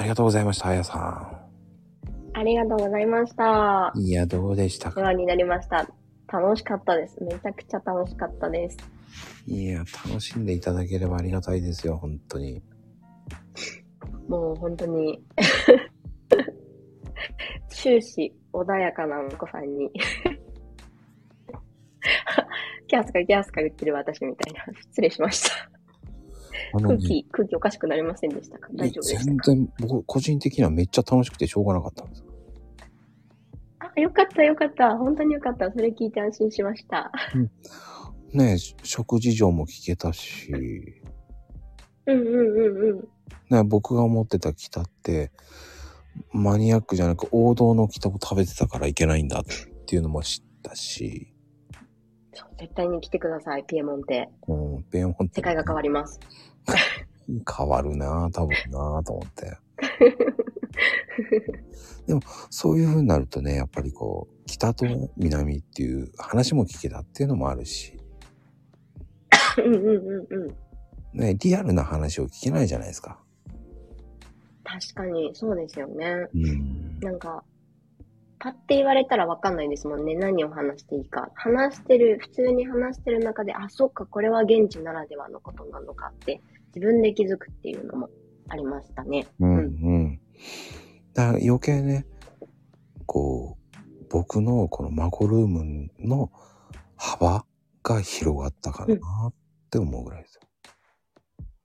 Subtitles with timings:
[0.00, 1.30] ありがとうございました、あやさ
[2.32, 3.92] ありがとうございました。
[3.94, 4.00] ん。
[4.00, 4.98] いや、どうでしたか？
[4.98, 5.86] お世話になりました。
[6.26, 7.22] 楽しかったです。
[7.22, 8.78] めちゃくちゃ楽しかったです。
[9.46, 12.62] いや、楽しんでいただければありがたいですよ、本当に。
[14.26, 15.22] もう本当に、
[17.68, 19.90] 終始穏やかなお子さんに、
[22.86, 24.64] キャースかキャースか言ってる私みたいな。
[24.80, 25.69] 失礼しました。
[26.72, 28.68] 空気、空気おかしくなりませんでしたか？
[28.74, 29.24] 大丈夫でしたか？
[29.24, 32.24] 全然、僕、個人的にはめっちゃ楽しくてしょうがなかったんです。
[33.78, 34.96] あ、よかったよかった。
[34.96, 35.70] 本当によかった。
[35.72, 37.10] それ聞いて安心しました。
[38.32, 40.52] ねえ、食事情も聞けたし、
[42.06, 43.08] うんうんうんうん。
[43.50, 45.32] ね、僕が思ってた北って、
[46.32, 49.44] マニアックじゃなく王道の北を食べてたからいけないんだっ
[49.86, 51.32] ていうのも知ったし、
[52.32, 54.28] そう絶対に来てください、ピエモンテ。
[54.46, 56.20] うん、ペンホンって世界が変わります。
[57.56, 59.56] 変わるなぁ、多分なぁと思って。
[62.06, 68.00] でも、そういう風になるとね、やっぱりこう、北と南っていう話も聞けたっていうのもあるし、
[69.58, 70.56] うんうんうんうん。
[71.18, 73.18] ね、リアルな話を聞けないじゃないですか。
[74.64, 76.28] 確かに、そうですよね。
[76.34, 77.00] うん。
[77.00, 77.44] なんか、
[78.38, 80.14] パッて言われたらわかんないですもんね。
[80.14, 81.30] 何を話していいか。
[81.34, 86.40] 話してる、普通に話してる中で、あ、そっか、これは現地ならではのことなのかって、
[86.74, 88.10] 自分で気づくっていうのも
[88.48, 89.26] ありましたね。
[89.40, 90.20] うん、うん。
[91.14, 92.06] だから余計ね、
[93.06, 96.30] こう、僕のこのマコルームの
[96.96, 97.44] 幅
[97.82, 98.98] が広がったかなっ
[99.70, 100.40] て思うぐらいですよ。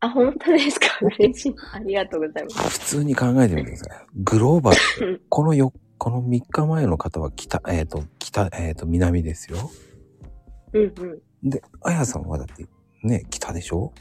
[0.00, 0.86] あ、本当ですか？
[1.18, 1.54] 嬉しい。
[1.72, 2.80] ありがとうございます。
[2.80, 4.06] 普通に考えてみてください。
[4.16, 5.22] グローバル。
[5.28, 9.70] このよ、この3日前の方は北、えっ、と、北、えっ、と、南ですよ。
[10.72, 11.48] うんうん。
[11.48, 12.66] で、あやさんはだって、
[13.04, 13.92] ね、北でしょ？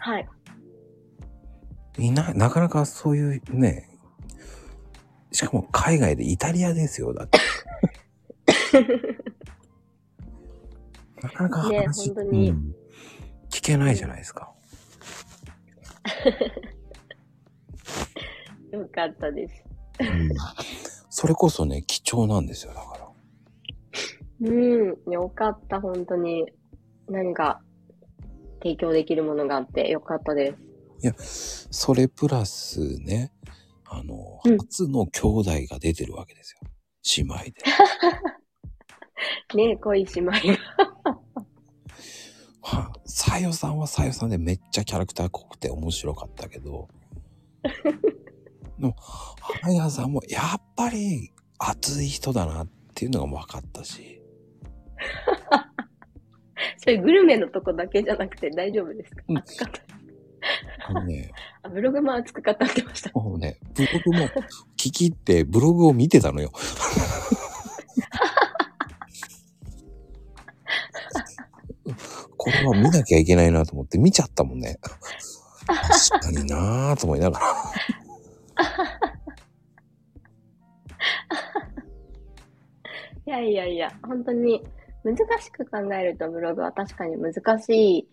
[0.00, 0.28] はい。
[1.98, 3.88] いない、なかなかそういうね、
[5.32, 7.38] しかも海外でイタリアですよ、だって。
[11.22, 12.74] なかなかね話、本当にうん
[13.50, 14.52] 聞けないじゃないですか。
[18.72, 19.64] よかったです。
[20.00, 20.30] うん
[21.12, 23.08] それこそね、貴重なんですよ、だから。
[24.48, 24.52] う
[25.08, 25.12] ん。
[25.12, 26.46] よかった、本当に。
[27.08, 27.60] 何か、
[28.62, 30.54] 提供できるものがあってよかったで
[31.18, 31.68] す。
[31.70, 33.32] それプラスね、
[33.86, 36.60] あの、うん初の兄弟が出てるわけですよ。
[37.16, 37.52] 姉妹で。
[39.68, 40.38] ね濃い姉妹が。
[42.62, 46.88] はさよさんはさよさんでめっちゃキャラクター濃くて面白かったけど、
[48.78, 54.19] でも、はやさんもやっぱり熱い人だなっていうのが分かったし、
[56.82, 59.82] それグルメのとこだけじゃなくて大丈夫ですか、うん熱かった。
[60.88, 61.30] あのね、
[61.62, 63.10] あ、ブログも熱く語ってました。
[63.12, 64.28] もうね、ブログも
[64.78, 66.50] 聞き入ってブログを見てたのよ。
[72.38, 74.78] これは見なきゃいけないなと思って見ちゃったもんね。
[75.66, 77.46] 確かになぁと思いながら。
[83.26, 84.64] いやいやいや、本当に
[85.04, 88.08] 難しく考えるとブログは確かに難しい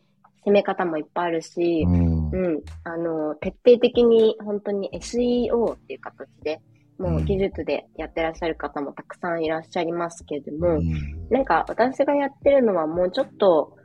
[0.47, 2.29] 攻め方もいっぱいあるし、うん。
[2.29, 6.61] うん、あの、徹底的に本当に SEO っていう形で、
[6.97, 11.29] もう技術でやってらっしゃる方もたくさんいらっしゃいますけれども、うん。
[11.29, 13.75] なんか私がやってるのはもうちょっと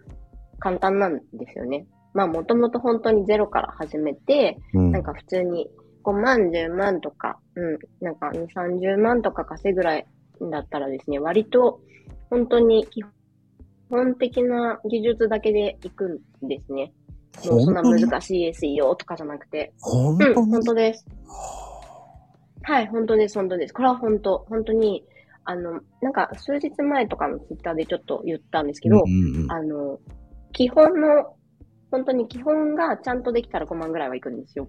[0.61, 1.87] 簡単なんですよね。
[2.15, 4.93] まあもともと本当にゼロから始めて、うん。
[4.93, 5.69] なんか普通に
[6.05, 10.07] 5万、10万とか、うん、なんか2、30万とか稼ぐぐらい
[10.51, 11.81] だったらですね、割と
[12.31, 13.05] 本当に基
[13.91, 16.93] 本的な技術だけでいくんですね。
[17.47, 19.73] もうそんな難しい SEO とかじゃなくて。
[19.81, 21.07] 本当うん、に本当です。
[22.63, 23.75] はい、本当です、本当です。
[23.75, 25.05] これは本当、本当に、
[25.45, 29.99] あの、なんか数日前とかのツイッターでちょっと言ったんですけど、うんうんうんあの、
[30.53, 31.35] 基本の、
[31.91, 34.69] 本当に基本がちゃんとできたら5万ぐらいはいくんですよ。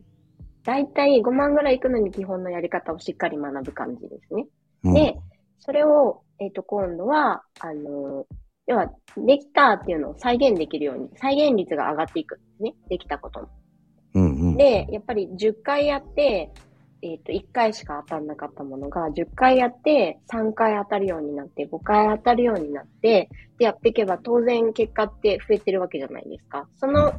[0.63, 4.47] だいたい5万ぐらいいくのに基本のやり方をしっかり学ぶ感じですね。
[4.83, 5.15] うんで、
[5.65, 8.25] それを、えっ、と、今度は、あの、
[8.67, 12.73] 要は、できたっていうのを再現できるように、再現率が上がっていくんですね。
[12.89, 13.49] できたことの。
[14.15, 16.51] うんうんで、やっぱり10回やって、
[17.01, 26.67] えっ、と、1回しか当たんなかったものが、10回やって、3回当たるようになって、5回当たるようになって、で、やっていけば当然結果って増えてるわけじゃないですか。
[26.75, 27.13] その、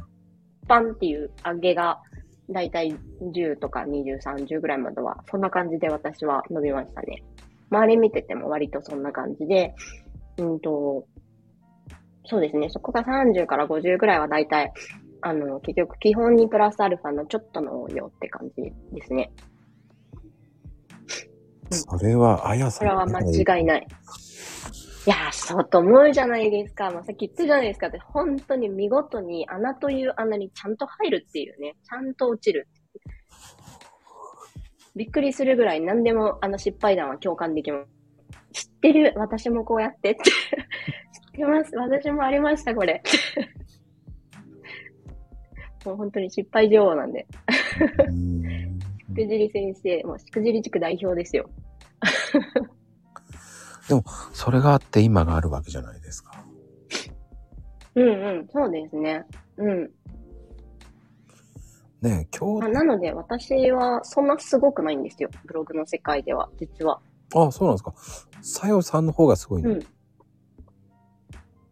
[0.67, 1.99] パンっていう上げが、
[2.47, 7.23] だいたい10とか20、30ぐらいまでは、そんな感じで私は伸びましたね。
[7.69, 9.73] 周り見てても割とそんな感じで、
[10.37, 11.07] うんと、
[12.25, 14.71] そうですね、そこが30から50ぐらいはだいたい
[15.27, 19.31] あの、結局基本にプラスアルファのちょっとの応用って感じですね。
[21.71, 22.87] それは、あやさん。
[22.87, 23.87] これは間違いない。
[25.07, 26.91] いやー、そうと思うじゃないですか。
[26.91, 31.75] まあ、さっき言ったじゃないですかって、本当に見事に穴という穴にちゃんと入るっていうね。
[31.83, 32.67] ちゃんと落ちる。
[34.95, 37.83] びっくりするぐらい何でもあの失敗談は共感できま
[38.53, 38.65] す。
[38.65, 39.13] 知ってる？
[39.17, 40.23] 私もこうやってって。
[40.23, 40.31] 知っ
[41.33, 41.75] てます？
[41.75, 43.03] 私もありました、これ。
[45.85, 47.27] もう本当に失敗女王なんで。
[48.07, 51.49] うんしくじり先生、もうしくじり地区代表ですよ。
[54.33, 56.43] それがあって今があるわけじゃないですか。
[57.95, 58.11] うんう
[58.41, 59.25] ん、そうですね。
[59.57, 59.91] うん。
[62.05, 65.29] ねえ、今あ日、なので、私はそんなすごくないんですよ。
[65.45, 67.01] ブログの世界では、実は。
[67.33, 67.95] あ、そうなんですか。
[68.43, 69.71] さよさんの方がすごいね。
[69.71, 69.79] うん。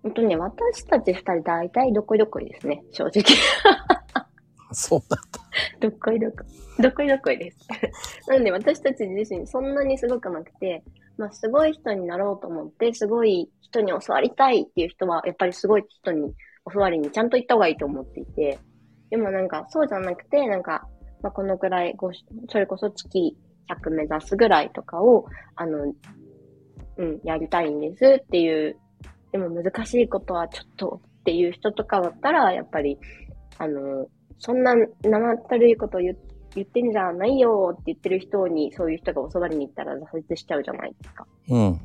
[0.01, 3.23] 本当ね、私たち二人大体どこいどこいですね、正直。
[4.73, 5.39] そうなんだ。
[5.79, 6.37] どっこいどこ
[6.79, 6.81] い。
[6.81, 7.67] どっこいどっこいです。
[8.27, 10.83] なので、私たち自身そんなにすごくなくて、
[11.15, 16.33] まあ、すごい人になろうと思って、すごい人に教わりたいっていう人は、やっぱりすごい人に
[16.73, 18.57] 教わりにちゃんと行った方がいいと思っていて、
[19.13, 20.87] でもなんか、そうじゃなくて、なんか、
[21.21, 22.09] まあ、このくらいご、
[22.49, 23.37] それこそ月
[23.69, 25.93] 100目指すぐらいとかを、あの、
[26.97, 28.75] うん、やりたいんですっていう、
[29.31, 32.97] でも難しいことはちょっとっていう人とかだったら、やっぱり、
[33.59, 34.07] あの、
[34.39, 34.73] そんな
[35.03, 36.17] 生ったるいこと言
[36.55, 41.27] 言ってんじゃないよって言ってる人に、そういう人が教わりに行ったら挫折しちゃうじゃないですか。
[41.49, 41.79] うん。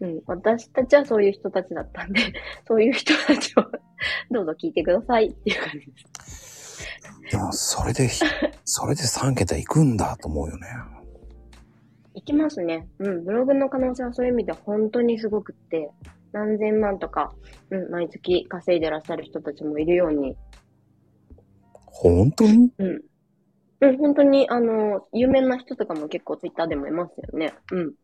[0.00, 0.22] うん。
[0.26, 2.20] 私たちはそういう人たちだったんで、
[2.66, 3.62] そういう人たちを
[4.30, 5.92] どうぞ聞いてくださいっていう感じで
[6.24, 6.86] す。
[7.30, 8.08] でも、それで、
[8.64, 10.66] それで3桁いくんだと思うよね。
[12.14, 12.86] いきますね。
[12.98, 13.24] うん。
[13.24, 15.90] ブログの可能性はそういう意味では本当にすごくって、
[16.32, 17.32] 何千万とか、
[17.70, 20.36] うん、毎月稼いでらっしゃる人たちもいるように、
[21.86, 22.72] 本当に？
[22.78, 23.02] うん。
[23.88, 27.54] うん、本当に、あの、有名な人とかも結構ツイッターでもいますよね。
[27.72, 27.94] うん。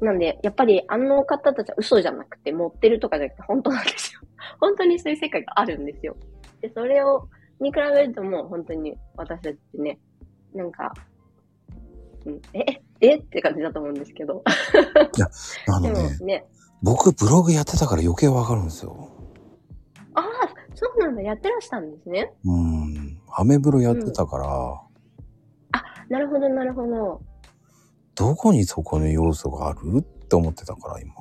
[0.00, 4.20] なんで、やっぱりあの方たちは嘘じゃなくて、持ってるとかじゃなくて本当なんですよ。
[4.60, 6.16] 本当にそういう世界があるんですよ。
[6.60, 7.28] で、それを、
[7.60, 9.98] に比べるともう本当に私たちってね、
[10.54, 10.92] なんか、
[12.26, 14.42] うん、え、えって感じだと思うんですけど。
[15.16, 15.30] でも
[15.76, 16.46] あのね、ね、
[16.82, 19.08] 僕ブログやってたから余計わかるんですよ。
[20.14, 20.24] ああ、
[20.74, 22.32] そうなんだ、やってらしたんですね。
[22.44, 23.20] うん。
[23.34, 24.82] アメブロやってたから、
[26.12, 27.22] なるほど、なるほど。
[28.14, 30.00] どこにそこの要素がある？
[30.00, 31.14] って思ってたから、今。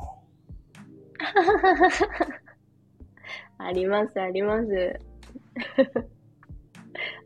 [3.58, 4.68] あります、あります。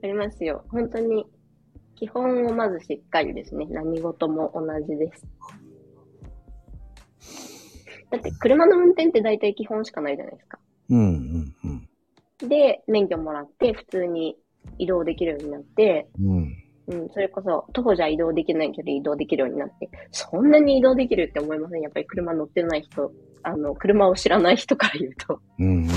[0.03, 0.63] ありますよ。
[0.69, 1.25] 本当に、
[1.95, 3.65] 基本をまずしっかりですね。
[3.71, 5.25] 何事も同じです。
[8.11, 10.59] だって、車の運転って大体基本しかないじゃないですか。
[10.91, 11.67] うん、うん、う
[12.45, 12.47] ん。
[12.47, 14.37] で、免許もらって、普通に
[14.77, 16.44] 移動できるようになって、うん。
[16.87, 21.81] うん、それこそ、徒歩じゃ移動できないけど移動できるようになって、そんなに移動できるって思いません？
[21.81, 23.11] やっぱり車乗ってない人、
[23.43, 25.39] あの、車を知らない人から言うと。
[25.59, 25.87] うん、うん、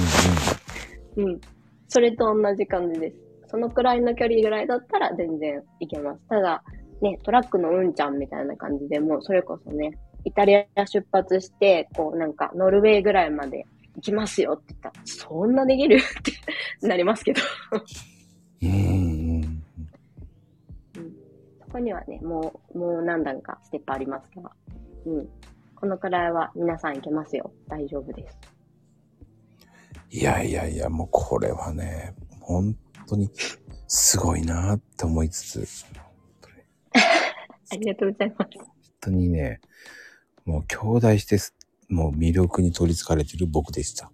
[1.16, 1.28] うん。
[1.30, 1.40] うん。
[1.88, 3.16] それと同じ感じです。
[3.48, 6.20] そのくらいの距離ぐらいだったら全然行けます。
[6.28, 6.62] ただ、
[7.00, 9.92] ね、トラックのうんちゃんみたいな感じでもう、それこそね、
[10.24, 13.64] イタリア出発して、こうなんか、ノルウェーぐらいまで
[13.96, 15.96] 行きますよって言ったら、そんなできる？
[15.96, 16.00] っ
[16.80, 17.40] てなりますけど。
[18.60, 19.17] うん、
[21.68, 21.72] うん。
[21.72, 24.50] そこにはね、もう、もう何段かステップありますから。
[25.06, 25.28] うん。
[25.74, 27.52] このくらいは皆さん行けますよ。
[27.68, 28.38] 大丈夫です。
[30.10, 33.30] いやいやいや、もうこれはね、本当に
[33.86, 35.86] すごいなって思いつつ、
[37.70, 38.58] ありがとうございます。
[38.58, 38.68] 本
[39.00, 39.60] 当にね、
[40.46, 41.54] もう兄弟してす、
[41.88, 44.10] もう魅力に取り憑かれてる僕でした。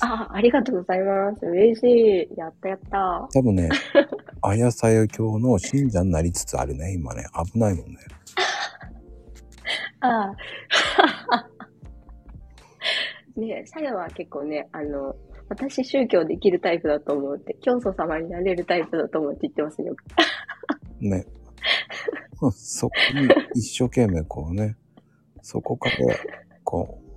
[0.00, 1.44] あ、ありがとうございます。
[1.44, 2.38] 嬉しい。
[2.38, 3.28] やったやった。
[3.32, 3.68] 多分ね、
[4.42, 7.26] あやさや教の信者になりつつあるね、今ね。
[7.52, 7.98] 危ないもんね。
[10.00, 10.36] ああ。
[13.36, 15.14] ねえ、さやは結構ね、あの、
[15.48, 19.94] 私宗教できるタイプだと思うって、教祖様になれるタイプだと思うって言ってますよ。
[21.00, 21.26] ね。
[22.40, 24.76] う んそこに一生懸命こうね、
[25.42, 25.96] そこから、
[26.64, 27.10] こう、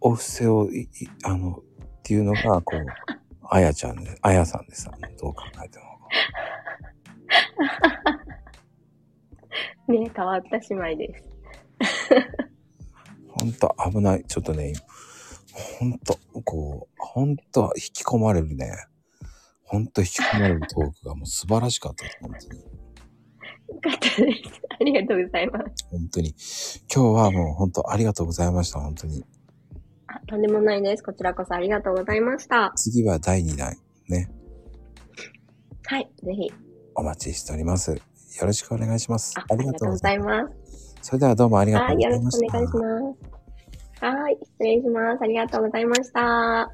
[0.00, 0.88] お布施をい、い
[1.24, 1.62] あの、っ
[2.02, 2.84] ていうのが、こう、
[3.48, 5.95] あやちゃんで、あやさんでさ、どう考えても。
[9.88, 11.24] ねえ、変わった姉妹です。
[13.28, 14.24] ほんと危ない。
[14.24, 14.72] ちょっとね、
[15.78, 18.72] ほんと、こう、ほんと引き込まれるね。
[19.62, 22.18] ほんと引き込まれるトークがもう素晴らしかったです。
[22.20, 22.60] 本当に。
[22.60, 22.66] よ
[23.80, 24.40] かったです。
[24.68, 25.86] ありがとうございます。
[25.90, 26.30] 本当に。
[26.30, 28.80] 今日はもう本当ありがとうございました。
[28.80, 29.24] 本当に。
[30.06, 31.02] あ、とんでもないです。
[31.02, 32.72] こちらこそありがとうございました。
[32.76, 33.76] 次は第2弾。
[34.08, 34.30] ね、
[35.86, 36.52] はい、ぜひ。
[36.94, 37.92] お待ちしております。
[37.92, 37.98] よ
[38.42, 39.34] ろしくお願いします。
[39.36, 40.94] ありがとうございます。
[41.02, 42.56] それではどうもありがとうございました。
[42.56, 44.14] はい、よろしくお願いします。
[44.16, 45.22] はい、失礼します。
[45.22, 46.72] ありがとうございました。